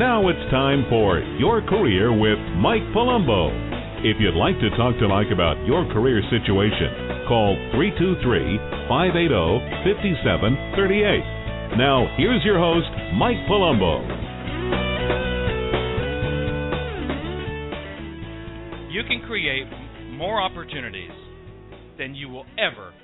Now 0.00 0.28
it's 0.28 0.50
time 0.50 0.86
for 0.88 1.20
Your 1.36 1.60
Career 1.60 2.08
with 2.08 2.40
Mike 2.56 2.80
Palumbo. 2.96 3.52
If 4.00 4.16
you'd 4.16 4.32
like 4.32 4.56
to 4.64 4.70
talk 4.72 4.96
to 4.96 5.06
Mike 5.06 5.28
about 5.30 5.60
your 5.68 5.84
career 5.92 6.24
situation, 6.32 7.28
call 7.28 7.52
323 7.76 8.88
580 8.88 9.60
5738. 9.84 11.76
Now, 11.76 12.08
here's 12.16 12.40
your 12.48 12.56
host, 12.56 12.88
Mike 13.12 13.44
Palumbo. 13.44 14.00
You 18.88 19.04
can 19.04 19.20
create 19.28 19.68
more 20.16 20.40
opportunities 20.40 21.12
than 21.98 22.14
you 22.14 22.30
will 22.30 22.46
ever, 22.56 22.96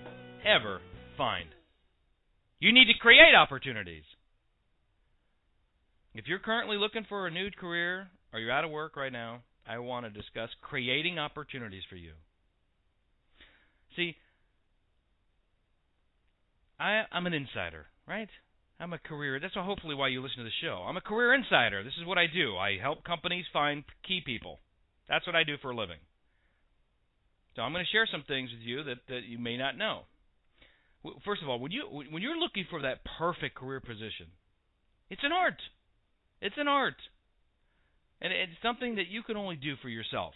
ever 0.48 0.80
find. 1.18 1.52
You 2.58 2.72
need 2.72 2.86
to 2.88 2.96
create 2.98 3.36
opportunities. 3.36 4.15
If 6.16 6.26
you're 6.26 6.38
currently 6.38 6.78
looking 6.78 7.04
for 7.08 7.26
a 7.26 7.30
new 7.30 7.50
career 7.50 8.08
or 8.32 8.40
you're 8.40 8.50
out 8.50 8.64
of 8.64 8.70
work 8.70 8.96
right 8.96 9.12
now, 9.12 9.42
I 9.68 9.78
want 9.78 10.06
to 10.06 10.10
discuss 10.10 10.48
creating 10.62 11.18
opportunities 11.18 11.82
for 11.90 11.96
you. 11.96 12.12
See, 13.96 14.16
I, 16.80 17.02
I'm 17.12 17.26
an 17.26 17.34
insider, 17.34 17.86
right? 18.08 18.28
I'm 18.80 18.94
a 18.94 18.98
career. 18.98 19.38
That's 19.40 19.54
hopefully 19.54 19.94
why 19.94 20.08
you 20.08 20.22
listen 20.22 20.38
to 20.38 20.44
the 20.44 20.50
show. 20.62 20.84
I'm 20.88 20.96
a 20.96 21.02
career 21.02 21.34
insider. 21.34 21.84
This 21.84 21.96
is 22.00 22.06
what 22.06 22.16
I 22.16 22.26
do. 22.32 22.56
I 22.56 22.78
help 22.80 23.04
companies 23.04 23.44
find 23.52 23.84
key 24.06 24.22
people. 24.24 24.60
That's 25.08 25.26
what 25.26 25.36
I 25.36 25.44
do 25.44 25.56
for 25.60 25.70
a 25.70 25.76
living. 25.76 26.00
So 27.56 27.62
I'm 27.62 27.72
going 27.72 27.84
to 27.84 27.92
share 27.92 28.08
some 28.10 28.24
things 28.26 28.50
with 28.52 28.62
you 28.62 28.84
that, 28.84 28.98
that 29.08 29.24
you 29.28 29.38
may 29.38 29.56
not 29.58 29.76
know. 29.76 30.02
First 31.24 31.42
of 31.42 31.48
all, 31.48 31.60
when 31.60 31.72
you 31.72 31.82
when 32.10 32.20
you're 32.20 32.38
looking 32.38 32.64
for 32.68 32.82
that 32.82 32.98
perfect 33.18 33.54
career 33.54 33.80
position, 33.80 34.26
it's 35.08 35.22
an 35.22 35.30
art. 35.30 35.60
It's 36.40 36.56
an 36.58 36.68
art. 36.68 36.96
And 38.20 38.32
it's 38.32 38.52
something 38.62 38.96
that 38.96 39.08
you 39.08 39.22
can 39.22 39.36
only 39.36 39.56
do 39.56 39.74
for 39.82 39.88
yourself. 39.88 40.34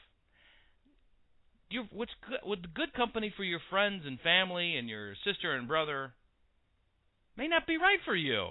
You're, 1.70 1.89
what's 1.93 2.12
good, 2.29 2.41
what 2.43 2.62
the 2.62 2.69
good 2.69 2.93
company 2.95 3.33
for 3.37 3.45
your 3.45 3.61
friends 3.70 4.03
and 4.06 4.19
family 4.21 4.77
and 4.77 4.89
your 4.89 5.15
sister 5.25 5.55
and 5.55 5.69
brother 5.69 6.12
may 7.37 7.48
not 7.48 7.67
be 7.67 7.77
right 7.77 8.01
for 8.05 8.17
you. 8.17 8.51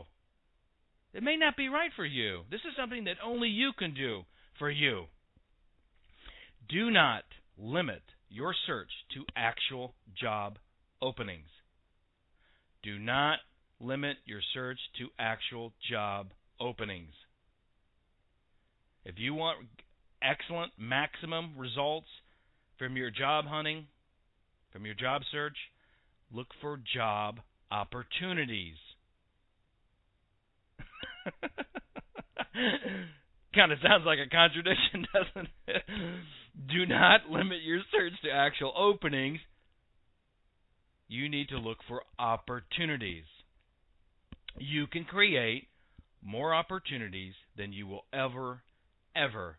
It 1.14 1.23
may 1.23 1.36
not 1.38 1.58
be 1.58 1.70
right 1.70 1.92
for 1.95 2.05
you. 2.05 2.42
This 2.50 2.61
is 2.61 2.75
something 2.77 3.05
that 3.05 3.17
only 3.23 3.50
you 3.50 3.72
can 3.77 3.94
do 3.94 4.23
for 4.58 4.70
you. 4.70 5.05
Do 6.70 6.92
not 6.92 7.23
limit 7.58 8.03
your 8.30 8.53
search 8.67 8.89
to 9.16 9.25
actual 9.36 9.95
job 10.20 10.58
openings. 11.02 11.50
Do 12.83 13.00
not 13.00 13.39
limit 13.80 14.17
your 14.25 14.42
search 14.53 14.77
to 15.00 15.08
actual 15.17 15.73
job 15.89 16.27
openings. 16.59 17.14
If 19.05 19.16
you 19.17 19.33
want 19.33 19.67
excellent 20.22 20.72
maximum 20.78 21.54
results 21.58 22.08
from 22.77 22.98
your 22.98 23.11
job 23.11 23.45
hunting, 23.45 23.87
from 24.71 24.86
your 24.86 24.95
job 24.95 25.21
search, 25.32 25.58
look 26.32 26.48
for 26.61 26.80
job 26.93 27.39
opportunities. 27.71 28.76
kind 33.55 33.71
of 33.71 33.80
sounds 33.82 34.05
like 34.05 34.20
a 34.20 34.30
contradiction, 34.30 35.05
doesn't 35.14 35.49
it? 35.67 35.83
Do 36.71 36.86
not 36.86 37.30
limit 37.30 37.60
your 37.64 37.80
search 37.92 38.14
to 38.23 38.31
actual 38.31 38.73
openings. 38.77 39.39
You 41.08 41.30
need 41.30 41.49
to 41.49 41.58
look 41.58 41.80
for 41.87 42.04
opportunities. 42.20 43.23
You 44.58 44.87
can 44.87 45.05
create 45.05 45.67
more 46.21 46.54
opportunities 46.54 47.33
than 47.58 47.73
you 47.73 47.87
will 47.87 48.05
ever 48.14 48.61
ever 49.19 49.57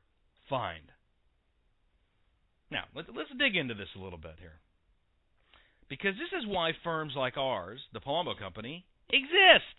find. 0.48 0.82
Now, 2.70 2.84
let's, 2.94 3.08
let's 3.14 3.30
dig 3.38 3.56
into 3.56 3.74
this 3.74 3.88
a 3.96 4.02
little 4.02 4.18
bit 4.18 4.36
here. 4.38 4.60
Because 5.88 6.14
this 6.14 6.38
is 6.38 6.46
why 6.46 6.70
firms 6.84 7.14
like 7.16 7.36
ours, 7.36 7.80
the 7.92 8.00
Palumbo 8.00 8.38
Company, 8.38 8.84
exist. 9.12 9.76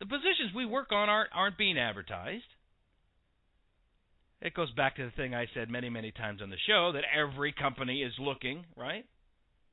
The 0.00 0.06
positions 0.06 0.52
we 0.54 0.66
work 0.66 0.92
on 0.92 1.08
aren't, 1.08 1.30
aren't 1.32 1.58
being 1.58 1.78
advertised. 1.78 2.44
It 4.40 4.54
goes 4.54 4.70
back 4.72 4.96
to 4.96 5.04
the 5.04 5.10
thing 5.12 5.34
I 5.34 5.46
said 5.54 5.70
many, 5.70 5.88
many 5.88 6.12
times 6.12 6.42
on 6.42 6.50
the 6.50 6.56
show 6.66 6.92
that 6.92 7.04
every 7.16 7.52
company 7.52 8.02
is 8.02 8.12
looking, 8.20 8.64
right? 8.76 9.04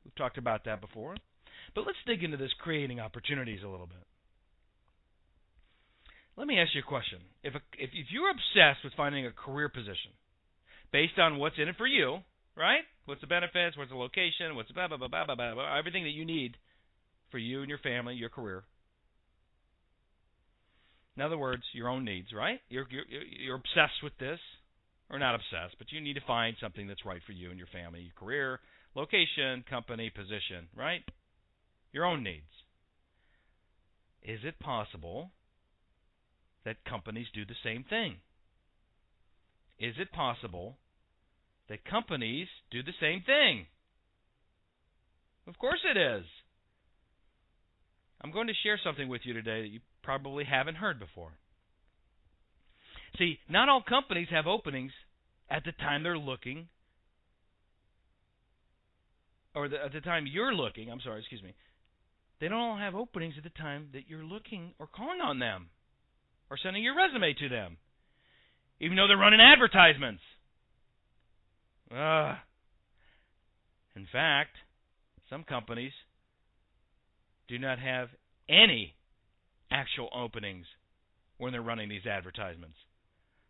We've 0.03 0.15
talked 0.15 0.37
about 0.37 0.65
that 0.65 0.81
before. 0.81 1.15
But 1.73 1.85
let's 1.85 1.97
dig 2.05 2.23
into 2.23 2.37
this 2.37 2.53
creating 2.59 2.99
opportunities 2.99 3.61
a 3.63 3.67
little 3.67 3.87
bit. 3.87 4.03
Let 6.37 6.47
me 6.47 6.59
ask 6.59 6.75
you 6.75 6.81
a 6.81 6.83
question. 6.83 7.19
If, 7.43 7.55
a, 7.55 7.61
if 7.77 7.91
if 7.93 8.07
you're 8.11 8.29
obsessed 8.29 8.83
with 8.83 8.93
finding 8.97 9.25
a 9.25 9.31
career 9.31 9.69
position 9.69 10.11
based 10.91 11.17
on 11.17 11.37
what's 11.37 11.55
in 11.57 11.69
it 11.69 11.77
for 11.77 11.87
you, 11.87 12.19
right? 12.57 12.83
What's 13.05 13.21
the 13.21 13.27
benefits? 13.27 13.77
What's 13.77 13.91
the 13.91 13.97
location? 13.97 14.55
What's 14.55 14.71
blah 14.71 14.87
blah 14.87 14.97
blah 14.97 15.07
blah 15.07 15.25
blah 15.25 15.35
blah, 15.35 15.53
blah 15.53 15.77
everything 15.77 16.03
that 16.03 16.11
you 16.11 16.25
need 16.25 16.57
for 17.31 17.37
you 17.37 17.61
and 17.61 17.69
your 17.69 17.79
family, 17.79 18.15
your 18.15 18.29
career. 18.29 18.63
In 21.15 21.23
other 21.23 21.37
words, 21.37 21.63
your 21.73 21.87
own 21.87 22.03
needs, 22.03 22.27
right? 22.33 22.59
You're 22.69 22.85
you're 22.89 23.05
you're 23.07 23.55
obsessed 23.55 24.03
with 24.03 24.17
this, 24.19 24.39
or 25.09 25.19
not 25.19 25.35
obsessed, 25.35 25.77
but 25.77 25.91
you 25.91 26.01
need 26.01 26.15
to 26.15 26.27
find 26.27 26.57
something 26.59 26.87
that's 26.87 27.05
right 27.05 27.21
for 27.25 27.31
you 27.31 27.49
and 27.49 27.57
your 27.57 27.71
family, 27.71 28.01
your 28.01 28.13
career, 28.19 28.59
location, 28.95 29.63
company, 29.69 30.09
position, 30.09 30.67
right? 30.75 31.01
Your 31.93 32.05
own 32.05 32.23
needs. 32.23 32.51
Is 34.21 34.39
it 34.43 34.59
possible 34.59 35.31
that 36.65 36.83
companies 36.83 37.27
do 37.33 37.45
the 37.45 37.55
same 37.63 37.85
thing? 37.87 38.17
Is 39.79 39.95
it 39.99 40.11
possible 40.11 40.77
that 41.69 41.85
companies 41.85 42.47
do 42.71 42.83
the 42.83 42.93
same 42.99 43.21
thing? 43.25 43.67
Of 45.47 45.57
course 45.59 45.79
it 45.89 45.97
is. 45.97 46.25
I'm 48.21 48.31
going 48.31 48.47
to 48.47 48.53
share 48.63 48.79
something 48.83 49.07
with 49.07 49.21
you 49.23 49.33
today 49.33 49.61
that 49.61 49.67
you 49.67 49.79
probably 50.01 50.45
haven't 50.45 50.75
heard 50.75 50.99
before. 50.99 51.33
See, 53.17 53.39
not 53.49 53.69
all 53.69 53.83
companies 53.87 54.27
have 54.31 54.47
openings 54.47 54.91
at 55.49 55.63
the 55.63 55.71
time 55.71 56.03
they're 56.03 56.17
looking, 56.17 56.67
or 59.53 59.69
the, 59.69 59.77
at 59.83 59.93
the 59.93 60.01
time 60.01 60.25
you're 60.27 60.53
looking. 60.53 60.91
I'm 60.91 60.99
sorry, 61.01 61.19
excuse 61.19 61.43
me. 61.43 61.53
They 62.41 62.47
don't 62.47 62.57
all 62.57 62.77
have 62.77 62.95
openings 62.95 63.35
at 63.37 63.43
the 63.43 63.49
time 63.51 63.89
that 63.93 64.03
you're 64.07 64.23
looking 64.23 64.73
or 64.79 64.87
calling 64.87 65.21
on 65.21 65.39
them 65.39 65.67
or 66.49 66.57
sending 66.61 66.83
your 66.83 66.95
resume 66.95 67.33
to 67.33 67.49
them, 67.49 67.77
even 68.79 68.97
though 68.97 69.07
they're 69.07 69.17
running 69.17 69.41
advertisements. 69.41 70.21
Ugh. 71.91 72.35
In 73.95 74.07
fact, 74.11 74.55
some 75.29 75.43
companies 75.43 75.93
do 77.47 77.57
not 77.57 77.79
have 77.79 78.09
any 78.49 78.95
actual 79.71 80.09
openings 80.13 80.65
when 81.37 81.51
they're 81.51 81.61
running 81.61 81.89
these 81.89 82.05
advertisements. 82.05 82.77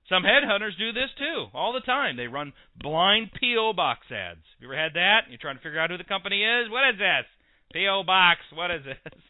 Some 0.10 0.24
headhunters 0.24 0.78
do 0.78 0.92
this 0.94 1.10
too, 1.18 1.48
all 1.54 1.74
the 1.74 1.80
time. 1.80 2.16
They 2.16 2.28
run 2.28 2.54
blind 2.76 3.32
P.O. 3.40 3.74
box 3.74 4.06
ads. 4.12 4.46
You 4.60 4.68
ever 4.68 4.78
had 4.78 4.94
that? 4.94 5.22
You're 5.30 5.40
trying 5.40 5.58
to 5.58 5.64
figure 5.64 5.80
out 5.80 5.90
who 5.90 5.98
the 5.98 6.04
company 6.04 6.44
is? 6.44 6.70
What 6.70 6.88
is 6.94 7.00
this? 7.00 7.26
P.O. 7.74 8.04
box, 8.06 8.40
what 8.54 8.72
is 8.72 8.82
this? 8.86 8.98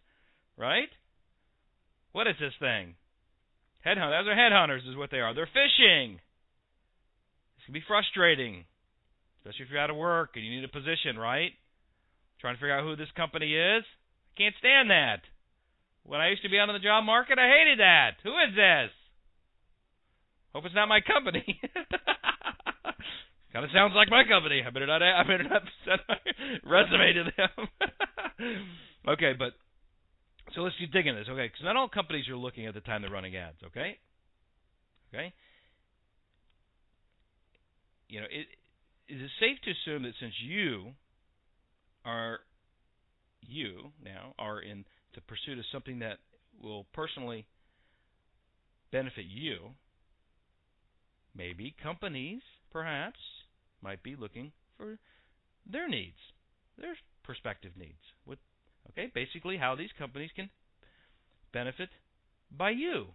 Right? 0.57 0.88
What 2.13 2.27
is 2.27 2.35
this 2.39 2.53
thing? 2.61 2.95
Headhunters, 3.85 4.25
those 4.25 4.33
are 4.33 4.35
headhunters, 4.35 4.89
is 4.89 4.97
what 4.97 5.11
they 5.11 5.19
are. 5.19 5.33
They're 5.33 5.45
fishing. 5.45 6.17
This 7.57 7.65
can 7.65 7.73
be 7.73 7.83
frustrating, 7.87 8.65
especially 9.39 9.65
if 9.65 9.71
you're 9.71 9.79
out 9.79 9.91
of 9.91 9.95
work 9.95 10.31
and 10.35 10.43
you 10.43 10.49
need 10.49 10.65
a 10.65 10.73
position, 10.73 11.17
right? 11.17 11.51
Trying 12.41 12.55
to 12.55 12.59
figure 12.59 12.75
out 12.77 12.83
who 12.83 12.95
this 12.95 13.11
company 13.15 13.53
is. 13.53 13.83
I 13.85 14.33
can't 14.37 14.55
stand 14.57 14.89
that. 14.89 15.21
When 16.03 16.19
I 16.19 16.29
used 16.29 16.43
to 16.43 16.49
be 16.49 16.57
out 16.57 16.69
on 16.69 16.75
the 16.75 16.83
job 16.83 17.03
market, 17.05 17.37
I 17.37 17.49
hated 17.49 17.79
that. 17.79 18.17
Who 18.23 18.33
is 18.37 18.55
this? 18.55 18.91
Hope 20.53 20.65
it's 20.65 20.75
not 20.75 20.87
my 20.87 21.01
company. 21.01 21.43
kind 23.53 23.65
of 23.65 23.71
sounds 23.73 23.93
like 23.95 24.09
my 24.09 24.23
company. 24.23 24.63
I 24.65 24.69
better 24.69 24.85
not. 24.85 25.01
I 25.01 25.23
better 25.23 25.43
not 25.43 25.61
send 25.85 26.01
my 26.07 26.17
resume 26.63 27.13
to 27.13 27.23
them. 27.35 27.67
okay, 29.09 29.33
but 29.37 29.53
So 30.53 30.62
let's 30.62 30.75
keep 30.77 30.92
digging 30.94 31.15
this, 31.15 31.27
okay? 31.30 31.47
Because 31.47 31.63
not 31.63 31.75
all 31.75 31.89
companies 31.89 32.30
are 32.30 32.38
looking 32.38 32.65
at 32.65 32.74
the 32.74 32.81
time 32.81 33.01
they're 33.01 33.12
running 33.12 33.36
ads, 33.36 33.57
okay? 33.65 33.97
Okay. 35.13 35.33
You 38.07 38.21
know, 38.21 38.27
it 38.30 38.47
is 39.07 39.21
it 39.21 39.31
safe 39.39 39.57
to 39.63 39.71
assume 39.71 40.03
that 40.03 40.13
since 40.19 40.33
you 40.44 40.92
are 42.06 42.39
you 43.42 43.92
now 44.03 44.33
are 44.38 44.59
in 44.59 44.86
the 45.13 45.21
pursuit 45.21 45.57
of 45.57 45.65
something 45.71 46.00
that 46.00 46.18
will 46.62 46.86
personally 46.94 47.45
benefit 48.92 49.25
you, 49.27 49.71
maybe 51.36 51.75
companies 51.81 52.42
perhaps 52.71 53.19
might 53.81 54.03
be 54.03 54.15
looking 54.15 54.51
for 54.77 54.97
their 55.69 55.88
needs, 55.88 56.18
their 56.77 56.95
prospective 57.24 57.71
needs. 57.77 58.01
With 58.25 58.39
okay, 58.89 59.11
basically 59.13 59.57
how 59.57 59.75
these 59.75 59.89
companies 59.97 60.31
can 60.35 60.49
benefit 61.53 61.89
by 62.51 62.71
you. 62.71 63.07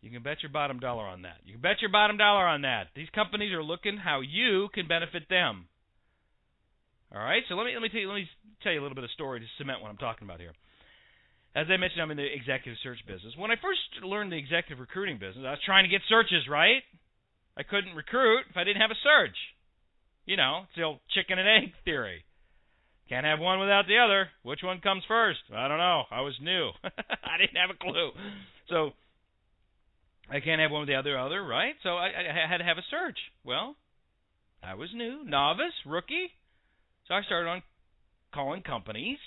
You 0.00 0.10
can 0.10 0.22
bet 0.22 0.42
your 0.42 0.52
bottom 0.52 0.80
dollar 0.80 1.04
on 1.04 1.22
that. 1.22 1.44
You 1.44 1.54
can 1.54 1.60
bet 1.60 1.80
your 1.80 1.92
bottom 1.92 2.16
dollar 2.16 2.46
on 2.46 2.62
that. 2.62 2.88
These 2.96 3.10
companies 3.14 3.52
are 3.52 3.62
looking 3.62 3.98
how 3.98 4.20
you 4.20 4.68
can 4.72 4.88
benefit 4.88 5.28
them. 5.28 5.68
All 7.12 7.20
right, 7.20 7.42
so 7.48 7.54
let 7.54 7.66
me 7.66 7.74
let 7.74 7.82
me 7.82 7.88
tell 7.88 8.00
you 8.00 8.08
let 8.08 8.14
me 8.16 8.28
tell 8.62 8.72
you 8.72 8.80
a 8.80 8.84
little 8.84 8.94
bit 8.94 9.04
of 9.04 9.10
story 9.10 9.40
to 9.40 9.46
cement 9.58 9.82
what 9.82 9.90
I'm 9.90 9.98
talking 9.98 10.26
about 10.26 10.40
here. 10.40 10.54
As 11.54 11.66
I 11.66 11.76
mentioned, 11.76 12.00
I'm 12.00 12.12
in 12.12 12.16
the 12.16 12.30
executive 12.30 12.78
search 12.82 13.02
business. 13.06 13.34
When 13.36 13.50
I 13.50 13.58
first 13.58 13.82
learned 14.06 14.30
the 14.30 14.38
executive 14.38 14.78
recruiting 14.78 15.18
business, 15.18 15.42
I 15.42 15.50
was 15.50 15.66
trying 15.66 15.82
to 15.82 15.90
get 15.90 16.06
searches 16.08 16.46
right. 16.48 16.86
I 17.58 17.64
couldn't 17.64 17.98
recruit 17.98 18.46
if 18.48 18.56
I 18.56 18.62
didn't 18.62 18.80
have 18.80 18.94
a 18.94 19.02
search. 19.02 19.34
You 20.24 20.36
know, 20.38 20.70
it's 20.70 20.76
the 20.78 20.86
old 20.86 21.02
chicken 21.10 21.38
and 21.42 21.48
egg 21.48 21.74
theory. 21.84 22.22
Can't 23.10 23.26
have 23.26 23.40
one 23.40 23.58
without 23.58 23.88
the 23.88 23.98
other. 23.98 24.28
Which 24.44 24.60
one 24.62 24.80
comes 24.80 25.02
first? 25.08 25.40
I 25.52 25.66
don't 25.66 25.78
know. 25.78 26.04
I 26.12 26.20
was 26.20 26.38
new. 26.40 26.70
I 26.84 27.38
didn't 27.38 27.58
have 27.58 27.74
a 27.74 27.78
clue. 27.78 28.12
So 28.68 28.92
I 30.30 30.38
can't 30.38 30.60
have 30.60 30.70
one 30.70 30.86
without 30.86 31.02
the 31.02 31.18
other, 31.18 31.44
right? 31.44 31.74
So 31.82 31.90
I, 31.90 32.06
I 32.06 32.48
had 32.48 32.58
to 32.58 32.64
have 32.64 32.78
a 32.78 32.86
search. 32.88 33.18
Well, 33.44 33.74
I 34.62 34.74
was 34.74 34.90
new, 34.94 35.24
novice, 35.24 35.74
rookie. 35.84 36.30
So 37.08 37.14
I 37.14 37.22
started 37.22 37.48
on 37.50 37.62
calling 38.32 38.62
companies 38.62 39.18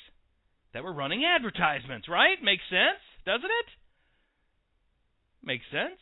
that 0.74 0.82
were 0.82 0.94
running 0.94 1.26
advertisements, 1.26 2.08
right? 2.08 2.38
Makes 2.42 2.64
sense, 2.70 3.04
doesn't 3.26 3.44
it? 3.44 3.70
Makes 5.46 5.66
sense. 5.70 6.00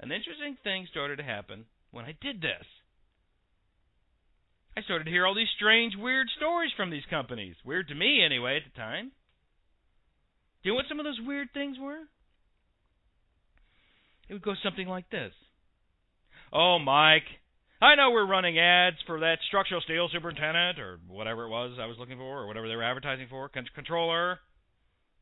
An 0.00 0.12
interesting 0.12 0.56
thing 0.64 0.88
started 0.90 1.16
to 1.16 1.24
happen 1.24 1.66
when 1.90 2.06
I 2.06 2.16
did 2.22 2.40
this. 2.40 2.64
I 4.80 4.82
started 4.84 5.04
to 5.04 5.10
hear 5.10 5.26
all 5.26 5.34
these 5.34 5.52
strange, 5.56 5.92
weird 5.94 6.28
stories 6.38 6.70
from 6.74 6.90
these 6.90 7.04
companies. 7.10 7.54
Weird 7.66 7.88
to 7.88 7.94
me, 7.94 8.24
anyway, 8.24 8.56
at 8.56 8.62
the 8.64 8.78
time. 8.78 9.12
Do 10.62 10.68
you 10.68 10.72
know 10.72 10.76
what 10.76 10.86
some 10.88 10.98
of 10.98 11.04
those 11.04 11.20
weird 11.20 11.48
things 11.52 11.76
were? 11.78 12.00
It 14.28 14.32
would 14.32 14.42
go 14.42 14.54
something 14.62 14.88
like 14.88 15.10
this 15.10 15.32
Oh, 16.50 16.78
Mike, 16.78 17.28
I 17.82 17.94
know 17.94 18.10
we're 18.10 18.26
running 18.26 18.58
ads 18.58 18.96
for 19.06 19.20
that 19.20 19.36
structural 19.48 19.82
steel 19.82 20.08
superintendent 20.10 20.78
or 20.78 20.98
whatever 21.08 21.44
it 21.44 21.50
was 21.50 21.76
I 21.78 21.84
was 21.86 21.96
looking 21.98 22.16
for 22.16 22.40
or 22.40 22.46
whatever 22.46 22.66
they 22.66 22.76
were 22.76 22.82
advertising 22.82 23.26
for, 23.28 23.50
con- 23.50 23.66
controller, 23.74 24.38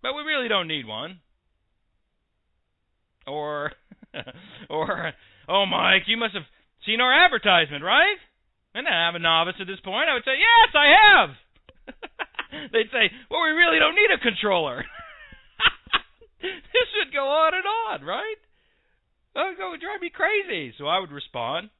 but 0.03 0.15
we 0.15 0.23
really 0.23 0.49
don't 0.49 0.69
need 0.69 0.87
one. 0.87 1.19
Or, 3.27 3.73
or, 4.71 5.13
oh, 5.49 5.67
Mike, 5.67 6.03
you 6.07 6.17
must 6.17 6.35
have 6.35 6.45
seen 6.87 7.01
our 7.01 7.25
advertisement, 7.25 7.83
right? 7.83 8.17
And 8.79 8.87
I'm 8.87 9.19
a 9.19 9.19
novice 9.19 9.59
at 9.59 9.67
this 9.67 9.83
point. 9.83 10.07
I 10.07 10.15
would 10.15 10.23
say, 10.23 10.39
yes, 10.39 10.71
I 10.71 10.87
have. 10.95 11.31
They'd 12.71 12.95
say, 12.95 13.11
well, 13.27 13.43
we 13.43 13.51
really 13.51 13.83
don't 13.83 13.99
need 13.99 14.15
a 14.15 14.23
controller. 14.23 14.87
this 16.39 16.89
would 16.95 17.11
go 17.11 17.27
on 17.27 17.59
and 17.59 17.67
on, 17.67 18.07
right? 18.07 18.39
Oh, 19.35 19.51
would 19.75 19.83
drive 19.83 19.99
me 19.99 20.15
crazy. 20.15 20.71
So 20.79 20.87
I 20.87 21.03
would 21.03 21.11
respond, 21.11 21.75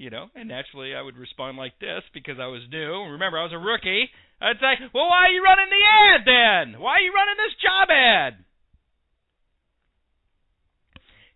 you 0.00 0.08
know, 0.08 0.32
and 0.32 0.48
naturally 0.48 0.96
I 0.96 1.04
would 1.04 1.20
respond 1.20 1.60
like 1.60 1.76
this 1.76 2.00
because 2.16 2.40
I 2.40 2.48
was 2.48 2.64
new. 2.72 3.12
Remember, 3.20 3.36
I 3.36 3.44
was 3.44 3.52
a 3.52 3.60
rookie. 3.60 4.08
I'd 4.40 4.64
say, 4.64 4.88
well, 4.96 5.12
why 5.12 5.28
are 5.28 5.36
you 5.36 5.44
running 5.44 5.68
the 5.68 5.84
ad 5.84 6.20
then? 6.24 6.80
Why 6.80 6.96
are 6.96 7.04
you 7.04 7.12
running 7.12 7.36
this 7.36 7.60
job 7.60 7.92
ad? 7.92 8.40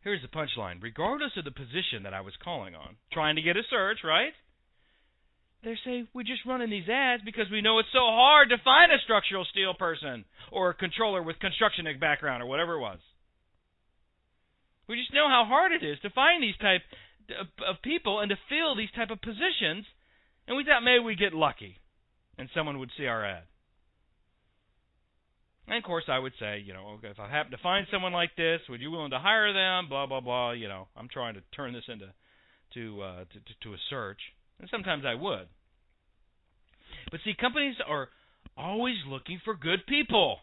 Here's 0.02 0.22
the 0.22 0.28
punchline. 0.28 0.82
Regardless 0.82 1.32
of 1.36 1.44
the 1.44 1.50
position 1.50 2.04
that 2.04 2.14
I 2.14 2.20
was 2.20 2.34
calling 2.42 2.74
on, 2.74 2.96
trying 3.12 3.36
to 3.36 3.42
get 3.42 3.56
a 3.56 3.62
search, 3.68 3.98
right? 4.04 4.32
They 5.64 5.74
say, 5.84 6.06
we're 6.14 6.22
just 6.22 6.46
running 6.46 6.70
these 6.70 6.88
ads 6.88 7.22
because 7.24 7.50
we 7.50 7.62
know 7.62 7.80
it's 7.80 7.92
so 7.92 8.06
hard 8.06 8.50
to 8.50 8.62
find 8.62 8.92
a 8.92 9.02
structural 9.02 9.44
steel 9.50 9.74
person 9.74 10.24
or 10.52 10.70
a 10.70 10.74
controller 10.74 11.22
with 11.22 11.40
construction 11.40 11.84
background 12.00 12.42
or 12.42 12.46
whatever 12.46 12.74
it 12.74 12.80
was. 12.80 12.98
We 14.88 14.96
just 14.96 15.12
know 15.12 15.28
how 15.28 15.44
hard 15.46 15.72
it 15.72 15.84
is 15.84 15.98
to 16.00 16.10
find 16.10 16.42
these 16.42 16.56
type 16.58 16.82
of 17.68 17.82
people 17.82 18.20
and 18.20 18.30
to 18.30 18.36
fill 18.48 18.76
these 18.76 18.90
type 18.94 19.10
of 19.10 19.20
positions, 19.20 19.84
and 20.46 20.56
we 20.56 20.64
thought 20.64 20.84
maybe 20.84 21.04
we'd 21.04 21.18
get 21.18 21.34
lucky 21.34 21.76
and 22.38 22.48
someone 22.54 22.78
would 22.78 22.90
see 22.96 23.06
our 23.06 23.24
ad. 23.24 23.42
And 25.68 25.76
of 25.76 25.84
course, 25.84 26.04
I 26.08 26.18
would 26.18 26.32
say, 26.40 26.62
you 26.64 26.72
know, 26.72 26.98
if 27.02 27.20
I 27.20 27.28
happen 27.28 27.52
to 27.52 27.58
find 27.58 27.86
someone 27.90 28.12
like 28.12 28.34
this, 28.36 28.60
would 28.70 28.80
you 28.80 28.90
willing 28.90 29.10
to 29.10 29.18
hire 29.18 29.52
them? 29.52 29.88
Blah 29.88 30.06
blah 30.06 30.20
blah. 30.20 30.52
You 30.52 30.66
know, 30.66 30.88
I'm 30.96 31.08
trying 31.08 31.34
to 31.34 31.42
turn 31.54 31.74
this 31.74 31.84
into 31.88 32.06
to 32.74 33.02
uh, 33.02 33.18
to, 33.18 33.38
to, 33.38 33.52
to 33.64 33.74
a 33.74 33.78
search, 33.90 34.18
and 34.60 34.68
sometimes 34.70 35.04
I 35.06 35.14
would. 35.14 35.46
But 37.10 37.20
see, 37.22 37.34
companies 37.38 37.76
are 37.86 38.08
always 38.56 38.96
looking 39.06 39.40
for 39.44 39.54
good 39.54 39.86
people, 39.86 40.38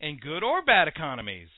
in 0.00 0.18
good 0.18 0.42
or 0.42 0.62
bad 0.62 0.88
economies. 0.88 1.48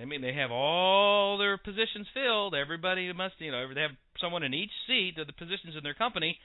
I 0.00 0.06
mean, 0.06 0.22
they 0.22 0.32
have 0.32 0.50
all 0.50 1.36
their 1.36 1.58
positions 1.58 2.06
filled. 2.14 2.54
Everybody 2.54 3.12
must, 3.12 3.34
you 3.38 3.52
know, 3.52 3.68
they 3.74 3.82
have 3.82 3.90
someone 4.18 4.42
in 4.42 4.54
each 4.54 4.70
seat 4.86 5.18
of 5.18 5.26
the 5.26 5.34
positions 5.34 5.74
in 5.76 5.82
their 5.82 5.92
company, 5.92 6.38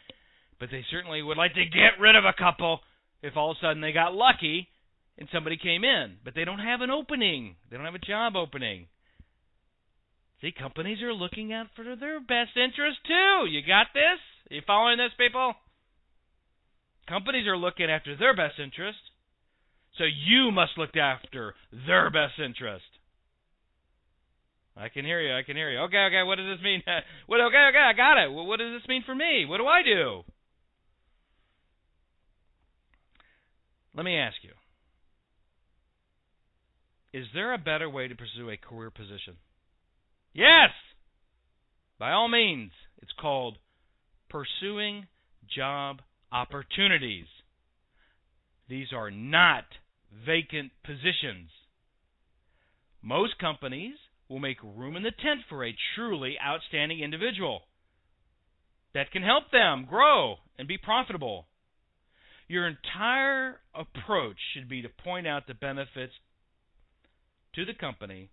but 0.59 0.67
they 0.69 0.83
certainly 0.91 1.21
would 1.21 1.37
like 1.37 1.53
to 1.53 1.63
get 1.63 2.01
rid 2.01 2.17
of 2.17 2.25
a 2.25 2.33
couple 2.37 2.81
if 3.21 3.35
all 3.35 3.51
of 3.51 3.57
a 3.57 3.65
sudden 3.65 3.81
they 3.81 3.91
got 3.91 4.13
lucky 4.13 4.67
and 5.17 5.27
somebody 5.31 5.57
came 5.57 5.83
in, 5.83 6.17
but 6.23 6.35
they 6.35 6.45
don't 6.45 6.59
have 6.59 6.81
an 6.81 6.91
opening. 6.91 7.55
They 7.69 7.77
don't 7.77 7.85
have 7.85 7.95
a 7.95 7.99
job 7.99 8.35
opening. 8.35 8.87
See, 10.41 10.51
companies 10.51 11.01
are 11.01 11.13
looking 11.13 11.51
out 11.51 11.67
for 11.75 11.83
their 11.83 12.19
best 12.19 12.55
interest 12.55 12.99
too. 13.07 13.49
You 13.49 13.61
got 13.65 13.87
this? 13.93 14.21
Are 14.51 14.55
you 14.55 14.61
following 14.67 14.97
this, 14.97 15.11
people? 15.17 15.53
Companies 17.09 17.47
are 17.47 17.57
looking 17.57 17.89
after 17.89 18.15
their 18.15 18.35
best 18.35 18.59
interest, 18.59 18.99
so 19.97 20.03
you 20.03 20.51
must 20.51 20.77
look 20.77 20.95
after 20.95 21.55
their 21.71 22.11
best 22.11 22.37
interest. 22.37 22.85
I 24.75 24.89
can 24.89 25.05
hear 25.05 25.21
you. 25.21 25.33
I 25.33 25.41
can 25.41 25.55
hear 25.55 25.71
you. 25.71 25.79
Okay, 25.89 26.05
okay. 26.11 26.21
What 26.21 26.35
does 26.35 26.57
this 26.57 26.63
mean? 26.63 26.83
what? 27.25 27.41
Okay, 27.41 27.65
okay. 27.69 27.81
I 27.81 27.93
got 27.93 28.21
it. 28.21 28.31
What 28.31 28.59
does 28.59 28.79
this 28.79 28.87
mean 28.87 29.03
for 29.05 29.15
me? 29.15 29.45
What 29.45 29.57
do 29.57 29.65
I 29.65 29.81
do? 29.81 30.21
Let 33.97 34.05
me 34.05 34.15
ask 34.15 34.35
you 34.43 34.51
Is 37.19 37.25
there 37.33 37.53
a 37.53 37.57
better 37.57 37.89
way 37.89 38.07
to 38.07 38.15
pursue 38.15 38.51
a 38.51 38.57
career 38.57 38.91
position? 38.91 39.37
Yes! 40.33 40.69
By 41.97 42.11
all 42.11 42.27
means, 42.27 42.71
it's 43.01 43.11
called 43.19 43.57
pursuing 44.29 45.07
job 45.53 46.01
opportunities. 46.31 47.25
These 48.69 48.93
are 48.93 49.09
not 49.09 49.63
vacant 50.25 50.73
positions. 50.85 51.49
Most 53.01 53.39
companies 53.39 53.95
will 54.29 54.39
make 54.39 54.61
room 54.61 54.95
in 54.95 55.01
the 55.01 55.11
tent 55.11 55.41
for 55.49 55.65
a 55.65 55.75
truly 55.95 56.35
outstanding 56.45 56.99
individual 56.99 57.61
that 58.93 59.09
can 59.11 59.23
help 59.23 59.49
them 59.51 59.87
grow 59.89 60.35
and 60.59 60.67
be 60.67 60.77
profitable. 60.77 61.47
Your 62.47 62.67
entire 62.67 63.59
approach 63.75 64.37
should 64.53 64.69
be 64.69 64.81
to 64.81 64.89
point 64.89 65.27
out 65.27 65.47
the 65.47 65.53
benefits 65.53 66.13
to 67.55 67.65
the 67.65 67.73
company 67.73 68.29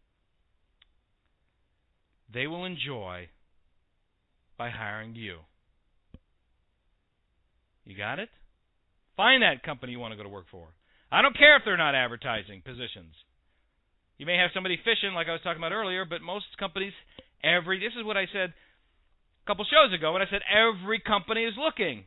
they 2.33 2.47
will 2.47 2.64
enjoy 2.64 3.28
by 4.56 4.71
hiring 4.71 5.14
you. 5.14 5.38
You 7.85 7.97
got 7.97 8.18
it? 8.18 8.28
Find 9.16 9.42
that 9.42 9.62
company 9.62 9.92
you 9.92 9.99
want 9.99 10.12
to 10.12 10.16
go 10.16 10.23
to 10.23 10.28
work 10.28 10.47
for. 10.50 10.68
I 11.12 11.23
don't 11.23 11.37
care 11.37 11.56
if 11.56 11.62
they're 11.64 11.76
not 11.76 11.94
advertising 11.94 12.62
positions. 12.64 13.14
You 14.18 14.26
may 14.26 14.37
have 14.37 14.50
somebody 14.54 14.78
fishing, 14.78 15.14
like 15.14 15.28
I 15.28 15.33
was 15.33 15.42
talking 15.42 15.61
about 15.61 15.73
earlier, 15.73 16.04
but 16.04 16.23
most 16.23 16.47
companies, 16.59 16.92
every 17.42 17.78
this 17.78 17.92
is 17.99 18.04
what 18.04 18.16
I 18.16 18.26
said 18.33 18.50
a 18.50 19.47
couple 19.47 19.64
shows 19.66 19.92
ago 19.92 20.12
when 20.12 20.23
I 20.23 20.30
said 20.30 20.40
every 20.50 21.00
company 21.00 21.44
is 21.44 21.54
looking. 21.59 22.04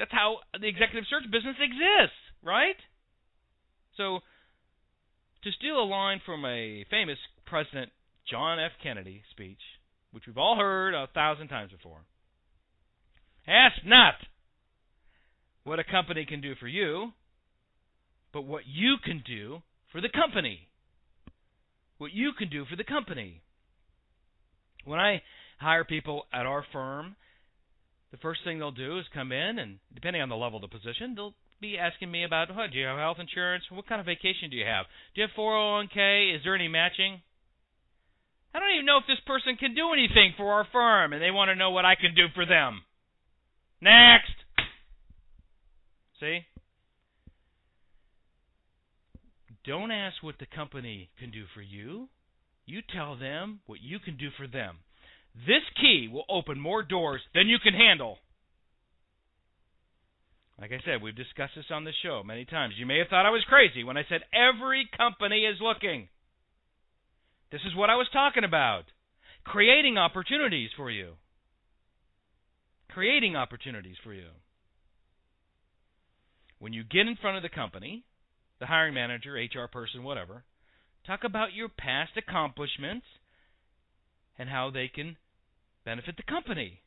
That's 0.00 0.10
how 0.10 0.38
the 0.58 0.66
executive 0.66 1.04
search 1.10 1.30
business 1.30 1.56
exists, 1.60 2.16
right? 2.42 2.80
So, 3.98 4.20
to 5.44 5.52
steal 5.52 5.76
a 5.76 5.84
line 5.84 6.22
from 6.24 6.44
a 6.46 6.86
famous 6.88 7.18
President 7.44 7.92
John 8.24 8.58
F. 8.58 8.72
Kennedy 8.82 9.20
speech, 9.30 9.60
which 10.10 10.24
we've 10.26 10.38
all 10.38 10.56
heard 10.56 10.94
a 10.94 11.06
thousand 11.12 11.48
times 11.48 11.70
before 11.70 12.00
ask 13.46 13.84
not 13.84 14.14
what 15.64 15.78
a 15.78 15.84
company 15.84 16.24
can 16.24 16.40
do 16.40 16.54
for 16.54 16.68
you, 16.68 17.12
but 18.32 18.42
what 18.42 18.62
you 18.66 18.96
can 19.04 19.22
do 19.26 19.60
for 19.92 20.00
the 20.00 20.08
company. 20.08 20.68
What 21.98 22.12
you 22.12 22.32
can 22.38 22.48
do 22.48 22.64
for 22.64 22.76
the 22.76 22.84
company. 22.84 23.42
When 24.84 24.98
I 24.98 25.20
hire 25.58 25.84
people 25.84 26.24
at 26.32 26.46
our 26.46 26.64
firm, 26.72 27.16
the 28.10 28.18
first 28.18 28.40
thing 28.44 28.58
they'll 28.58 28.70
do 28.70 28.98
is 28.98 29.04
come 29.14 29.32
in 29.32 29.58
and, 29.58 29.78
depending 29.94 30.22
on 30.22 30.28
the 30.28 30.36
level 30.36 30.62
of 30.62 30.68
the 30.68 30.76
position, 30.76 31.14
they'll 31.14 31.34
be 31.60 31.78
asking 31.78 32.10
me 32.10 32.24
about, 32.24 32.48
oh, 32.50 32.66
do 32.70 32.78
you 32.78 32.86
have 32.86 32.98
health 32.98 33.18
insurance? 33.20 33.64
What 33.70 33.86
kind 33.86 34.00
of 34.00 34.06
vacation 34.06 34.50
do 34.50 34.56
you 34.56 34.66
have? 34.66 34.86
Do 35.14 35.20
you 35.20 35.26
have 35.26 35.36
401k? 35.36 36.36
Is 36.36 36.42
there 36.44 36.54
any 36.54 36.68
matching? 36.68 37.22
I 38.52 38.58
don't 38.58 38.74
even 38.74 38.86
know 38.86 38.98
if 38.98 39.06
this 39.06 39.20
person 39.26 39.56
can 39.56 39.74
do 39.74 39.92
anything 39.92 40.34
for 40.36 40.52
our 40.52 40.66
firm, 40.72 41.12
and 41.12 41.22
they 41.22 41.30
want 41.30 41.50
to 41.50 41.54
know 41.54 41.70
what 41.70 41.84
I 41.84 41.94
can 41.94 42.14
do 42.14 42.26
for 42.34 42.44
them. 42.44 42.82
Next. 43.80 44.34
See? 46.18 46.40
Don't 49.64 49.92
ask 49.92 50.22
what 50.22 50.36
the 50.40 50.46
company 50.46 51.10
can 51.18 51.30
do 51.30 51.44
for 51.54 51.62
you. 51.62 52.08
You 52.66 52.80
tell 52.82 53.16
them 53.16 53.60
what 53.66 53.80
you 53.80 53.98
can 53.98 54.16
do 54.16 54.30
for 54.36 54.46
them. 54.48 54.78
This 55.34 55.62
key 55.80 56.08
will 56.10 56.24
open 56.28 56.60
more 56.60 56.82
doors 56.82 57.20
than 57.34 57.48
you 57.48 57.58
can 57.62 57.74
handle. 57.74 58.18
Like 60.60 60.72
I 60.72 60.80
said, 60.84 61.00
we've 61.00 61.16
discussed 61.16 61.54
this 61.56 61.70
on 61.70 61.84
the 61.84 61.92
show 62.02 62.22
many 62.22 62.44
times. 62.44 62.74
You 62.76 62.84
may 62.84 62.98
have 62.98 63.08
thought 63.08 63.24
I 63.24 63.30
was 63.30 63.44
crazy 63.48 63.82
when 63.82 63.96
I 63.96 64.04
said 64.08 64.20
every 64.34 64.88
company 64.94 65.46
is 65.46 65.56
looking. 65.60 66.08
This 67.50 67.62
is 67.66 67.74
what 67.74 67.88
I 67.88 67.96
was 67.96 68.08
talking 68.12 68.44
about. 68.44 68.84
Creating 69.44 69.96
opportunities 69.96 70.70
for 70.76 70.90
you. 70.90 71.14
Creating 72.90 73.36
opportunities 73.36 73.96
for 74.04 74.12
you. 74.12 74.28
When 76.58 76.74
you 76.74 76.84
get 76.84 77.06
in 77.06 77.16
front 77.16 77.38
of 77.38 77.42
the 77.42 77.48
company, 77.48 78.04
the 78.58 78.66
hiring 78.66 78.92
manager, 78.92 79.32
HR 79.32 79.66
person, 79.66 80.02
whatever, 80.02 80.44
talk 81.06 81.24
about 81.24 81.54
your 81.54 81.70
past 81.70 82.12
accomplishments 82.18 83.06
and 84.40 84.48
how 84.48 84.70
they 84.70 84.88
can 84.88 85.18
benefit 85.84 86.16
the 86.16 86.22
company. 86.22 86.80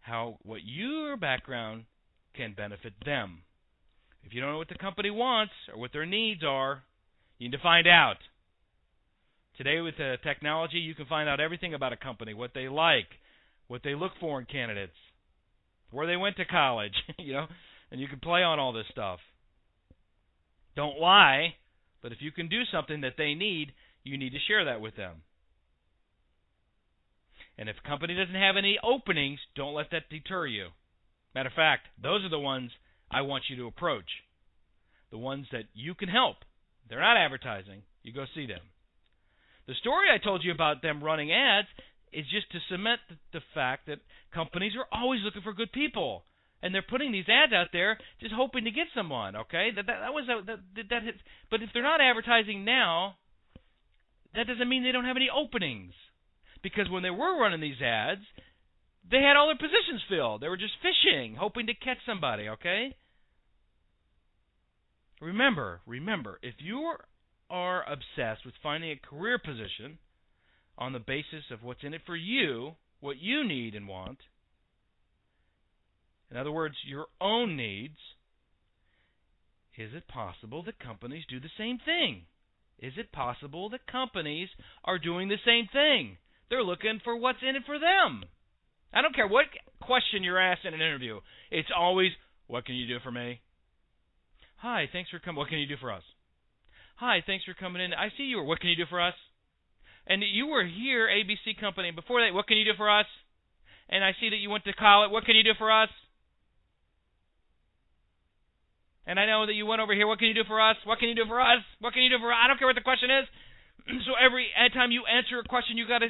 How 0.00 0.38
what 0.42 0.60
your 0.64 1.18
background 1.18 1.84
can 2.34 2.54
benefit 2.56 2.94
them. 3.04 3.42
If 4.24 4.32
you 4.32 4.40
don't 4.40 4.52
know 4.52 4.58
what 4.58 4.70
the 4.70 4.78
company 4.78 5.10
wants 5.10 5.52
or 5.70 5.78
what 5.78 5.92
their 5.92 6.06
needs 6.06 6.42
are, 6.42 6.82
you 7.36 7.48
need 7.48 7.56
to 7.56 7.62
find 7.62 7.86
out. 7.86 8.16
Today, 9.58 9.80
with 9.80 9.98
the 9.98 10.16
technology, 10.22 10.78
you 10.78 10.94
can 10.94 11.04
find 11.04 11.28
out 11.28 11.40
everything 11.40 11.74
about 11.74 11.92
a 11.92 11.96
company, 11.96 12.32
what 12.32 12.52
they 12.54 12.68
like, 12.68 13.08
what 13.66 13.82
they 13.84 13.94
look 13.94 14.12
for 14.18 14.38
in 14.40 14.46
candidates, 14.46 14.96
where 15.90 16.06
they 16.06 16.16
went 16.16 16.36
to 16.36 16.46
college, 16.46 16.94
you 17.18 17.34
know, 17.34 17.46
and 17.90 18.00
you 18.00 18.08
can 18.08 18.20
play 18.20 18.42
on 18.42 18.58
all 18.58 18.72
this 18.72 18.86
stuff. 18.90 19.18
Don't 20.74 20.98
lie, 20.98 21.56
but 22.00 22.12
if 22.12 22.18
you 22.20 22.32
can 22.32 22.48
do 22.48 22.62
something 22.72 23.02
that 23.02 23.14
they 23.18 23.34
need, 23.34 23.72
you 24.04 24.16
need 24.16 24.30
to 24.30 24.38
share 24.46 24.64
that 24.64 24.80
with 24.80 24.96
them. 24.96 25.16
And 27.58 27.68
if 27.68 27.76
a 27.84 27.88
company 27.88 28.14
doesn't 28.14 28.34
have 28.34 28.56
any 28.56 28.78
openings, 28.82 29.40
don't 29.56 29.74
let 29.74 29.90
that 29.90 30.08
deter 30.08 30.46
you. 30.46 30.68
Matter 31.34 31.48
of 31.48 31.54
fact, 31.54 31.88
those 32.00 32.24
are 32.24 32.30
the 32.30 32.38
ones 32.38 32.70
I 33.10 33.22
want 33.22 33.44
you 33.48 33.56
to 33.56 33.66
approach. 33.66 34.08
The 35.10 35.18
ones 35.18 35.46
that 35.52 35.64
you 35.74 35.94
can 35.94 36.08
help. 36.08 36.36
They're 36.88 37.00
not 37.00 37.16
advertising. 37.16 37.82
You 38.02 38.12
go 38.12 38.24
see 38.34 38.46
them. 38.46 38.60
The 39.66 39.74
story 39.74 40.06
I 40.12 40.22
told 40.22 40.44
you 40.44 40.52
about 40.52 40.80
them 40.80 41.02
running 41.04 41.32
ads 41.32 41.68
is 42.12 42.24
just 42.30 42.50
to 42.52 42.58
cement 42.70 43.00
the, 43.32 43.40
fact 43.54 43.86
that 43.86 43.98
companies 44.32 44.72
are 44.78 44.86
always 44.90 45.20
looking 45.22 45.42
for 45.42 45.52
good 45.52 45.72
people, 45.72 46.24
and 46.62 46.74
they're 46.74 46.82
putting 46.82 47.12
these 47.12 47.28
ads 47.28 47.52
out 47.52 47.68
there 47.72 47.98
just 48.20 48.32
hoping 48.32 48.64
to 48.64 48.70
get 48.70 48.86
someone. 48.94 49.36
Okay, 49.36 49.70
that 49.76 49.86
that, 49.86 50.00
that 50.00 50.14
was 50.14 50.24
a, 50.28 50.44
that 50.46 50.88
that 50.88 51.02
hits. 51.02 51.18
But 51.50 51.62
if 51.62 51.68
they're 51.74 51.82
not 51.82 52.00
advertising 52.00 52.64
now, 52.64 53.16
that 54.34 54.46
doesn't 54.46 54.68
mean 54.68 54.84
they 54.84 54.92
don't 54.92 55.04
have 55.04 55.16
any 55.16 55.28
openings. 55.28 55.92
Because 56.62 56.90
when 56.90 57.02
they 57.02 57.10
were 57.10 57.40
running 57.40 57.60
these 57.60 57.80
ads, 57.82 58.22
they 59.10 59.22
had 59.22 59.36
all 59.36 59.46
their 59.46 59.56
positions 59.56 60.02
filled. 60.08 60.40
They 60.40 60.48
were 60.48 60.56
just 60.56 60.74
fishing, 60.82 61.36
hoping 61.36 61.66
to 61.66 61.74
catch 61.74 61.98
somebody. 62.04 62.48
Okay. 62.48 62.94
Remember, 65.20 65.80
remember, 65.86 66.38
if 66.42 66.54
you're 66.58 67.04
obsessed 67.50 68.44
with 68.44 68.54
finding 68.62 68.90
a 68.90 68.96
career 68.96 69.38
position 69.38 69.98
on 70.76 70.92
the 70.92 70.98
basis 70.98 71.44
of 71.50 71.62
what's 71.62 71.82
in 71.82 71.94
it 71.94 72.02
for 72.06 72.16
you, 72.16 72.72
what 73.00 73.16
you 73.18 73.44
need 73.46 73.74
and 73.74 73.88
want. 73.88 74.18
In 76.30 76.36
other 76.36 76.52
words, 76.52 76.76
your 76.86 77.06
own 77.20 77.56
needs. 77.56 77.96
Is 79.76 79.94
it 79.94 80.08
possible 80.08 80.62
that 80.64 80.78
companies 80.78 81.24
do 81.28 81.40
the 81.40 81.50
same 81.56 81.78
thing? 81.78 82.26
Is 82.80 82.92
it 82.96 83.12
possible 83.12 83.70
that 83.70 83.86
companies 83.90 84.48
are 84.84 84.98
doing 84.98 85.28
the 85.28 85.36
same 85.44 85.68
thing? 85.72 86.18
They're 86.50 86.62
looking 86.62 87.00
for 87.04 87.16
what's 87.16 87.42
in 87.42 87.56
it 87.56 87.62
for 87.66 87.78
them. 87.78 88.24
I 88.92 89.02
don't 89.02 89.14
care 89.14 89.28
what 89.28 89.46
question 89.80 90.24
you're 90.24 90.40
asked 90.40 90.64
in 90.64 90.74
an 90.74 90.80
interview. 90.80 91.20
It's 91.50 91.68
always, 91.76 92.10
what 92.46 92.64
can 92.64 92.74
you 92.74 92.86
do 92.86 92.98
for 93.02 93.12
me? 93.12 93.40
Hi, 94.58 94.88
thanks 94.92 95.10
for 95.10 95.18
coming. 95.18 95.38
What 95.38 95.48
can 95.48 95.58
you 95.58 95.68
do 95.68 95.76
for 95.80 95.92
us? 95.92 96.02
Hi, 96.96 97.22
thanks 97.24 97.44
for 97.44 97.54
coming 97.54 97.82
in. 97.82 97.92
I 97.92 98.08
see 98.16 98.24
you. 98.24 98.38
Were 98.38 98.44
what 98.44 98.60
can 98.60 98.70
you 98.70 98.76
do 98.76 98.90
for 98.90 99.00
us? 99.00 99.14
And 100.06 100.22
you 100.22 100.48
were 100.48 100.64
here, 100.64 101.06
ABC 101.06 101.60
Company. 101.60 101.92
Before 101.92 102.24
that, 102.24 102.34
what 102.34 102.48
can 102.48 102.56
you 102.56 102.64
do 102.64 102.76
for 102.76 102.90
us? 102.90 103.06
And 103.88 104.02
I 104.02 104.12
see 104.18 104.30
that 104.30 104.40
you 104.40 104.50
went 104.50 104.64
to 104.64 104.72
college. 104.72 105.12
What 105.12 105.24
can 105.24 105.36
you 105.36 105.44
do 105.44 105.54
for 105.58 105.70
us? 105.70 105.90
And 109.06 109.20
I 109.20 109.26
know 109.26 109.46
that 109.46 109.54
you 109.54 109.64
went 109.64 109.80
over 109.80 109.94
here. 109.94 110.06
What 110.06 110.18
can 110.18 110.28
you 110.28 110.34
do 110.34 110.44
for 110.48 110.60
us? 110.60 110.76
What 110.84 110.98
can 110.98 111.08
you 111.08 111.14
do 111.14 111.24
for 111.28 111.40
us? 111.40 111.62
What 111.80 111.92
can 111.94 112.02
you 112.02 112.10
do 112.10 112.18
for 112.18 112.32
us? 112.32 112.38
I 112.42 112.48
don't 112.48 112.58
care 112.58 112.68
what 112.68 112.76
the 112.76 112.84
question 112.84 113.10
is. 113.10 113.24
so 114.06 114.12
every 114.20 114.48
time 114.74 114.90
you 114.90 115.04
answer 115.06 115.38
a 115.38 115.48
question, 115.48 115.76
you 115.76 115.88
got 115.88 116.00
to 116.00 116.08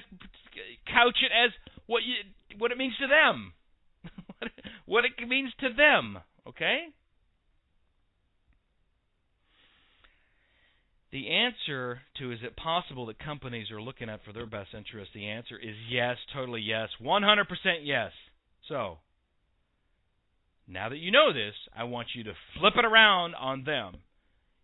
couch 0.86 1.18
it 1.22 1.32
as 1.32 1.52
what 1.86 2.02
you 2.02 2.14
what 2.58 2.72
it 2.72 2.78
means 2.78 2.94
to 3.00 3.06
them. 3.06 3.52
what 4.86 5.04
it 5.04 5.28
means 5.28 5.52
to 5.60 5.68
them. 5.76 6.18
Okay? 6.46 6.86
The 11.10 11.30
answer 11.30 12.00
to 12.18 12.32
is 12.32 12.40
it 12.42 12.56
possible 12.56 13.06
that 13.06 13.18
companies 13.18 13.70
are 13.70 13.80
looking 13.80 14.10
out 14.10 14.20
for 14.26 14.32
their 14.32 14.46
best 14.46 14.70
interest? 14.76 15.12
The 15.14 15.28
answer 15.28 15.56
is 15.56 15.74
yes, 15.88 16.16
totally 16.34 16.60
yes, 16.60 16.88
100% 17.02 17.44
yes. 17.82 18.12
So, 18.68 18.98
now 20.66 20.90
that 20.90 20.98
you 20.98 21.10
know 21.10 21.32
this, 21.32 21.54
I 21.74 21.84
want 21.84 22.08
you 22.14 22.24
to 22.24 22.34
flip 22.58 22.74
it 22.76 22.84
around 22.84 23.34
on 23.36 23.64
them. 23.64 23.96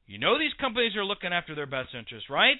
You 0.06 0.18
know 0.18 0.38
these 0.38 0.52
companies 0.60 0.96
are 0.96 1.04
looking 1.04 1.32
after 1.32 1.54
their 1.54 1.66
best 1.66 1.94
interest, 1.98 2.28
right? 2.28 2.58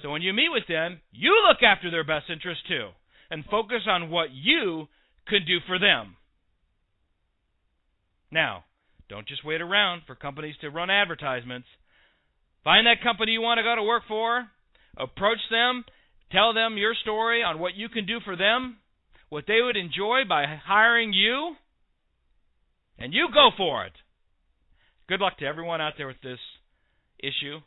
So 0.00 0.10
when 0.10 0.22
you 0.22 0.32
meet 0.32 0.48
with 0.50 0.66
them, 0.68 1.00
you 1.12 1.44
look 1.48 1.62
after 1.62 1.90
their 1.90 2.04
best 2.04 2.30
interest 2.30 2.62
too 2.66 2.88
and 3.30 3.44
focus 3.46 3.82
on 3.86 4.10
what 4.10 4.30
you 4.32 4.88
could 5.26 5.46
do 5.46 5.58
for 5.66 5.78
them. 5.78 6.16
Now, 8.30 8.64
don't 9.08 9.28
just 9.28 9.44
wait 9.44 9.60
around 9.60 10.02
for 10.06 10.14
companies 10.14 10.54
to 10.60 10.70
run 10.70 10.90
advertisements. 10.90 11.68
Find 12.64 12.86
that 12.86 13.02
company 13.02 13.32
you 13.32 13.40
want 13.40 13.58
to 13.58 13.62
go 13.62 13.74
to 13.74 13.82
work 13.82 14.04
for, 14.08 14.46
approach 14.96 15.38
them, 15.50 15.84
tell 16.30 16.54
them 16.54 16.76
your 16.76 16.94
story 16.94 17.42
on 17.42 17.58
what 17.58 17.74
you 17.74 17.88
can 17.88 18.06
do 18.06 18.20
for 18.24 18.36
them, 18.36 18.78
what 19.28 19.44
they 19.46 19.60
would 19.60 19.76
enjoy 19.76 20.22
by 20.28 20.44
hiring 20.46 21.12
you, 21.12 21.54
and 22.98 23.12
you 23.12 23.28
go 23.32 23.50
for 23.56 23.84
it. 23.84 23.92
Good 25.08 25.20
luck 25.20 25.38
to 25.38 25.46
everyone 25.46 25.80
out 25.80 25.94
there 25.96 26.06
with 26.06 26.20
this 26.22 26.38
issue. 27.18 27.58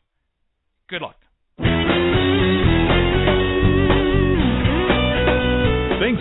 Good 0.89 1.01
luck. 1.01 1.15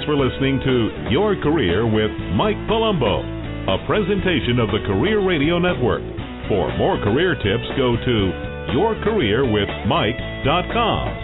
For 0.05 0.17
listening 0.17 0.61
to 0.61 1.09
Your 1.11 1.35
Career 1.41 1.87
with 1.87 2.11
Mike 2.37 2.59
Palumbo, 2.69 3.25
a 3.69 3.79
presentation 3.87 4.59
of 4.61 4.69
the 4.69 4.81
Career 4.87 5.21
Radio 5.27 5.59
Network. 5.59 6.03
For 6.49 6.77
more 6.77 6.99
career 7.03 7.35
tips, 7.35 7.65
go 7.77 7.97
to 7.97 8.33
yourcareerwithmike.com. 8.77 11.24